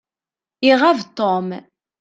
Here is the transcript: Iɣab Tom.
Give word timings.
Iɣab 0.69 0.99
Tom. 1.17 1.47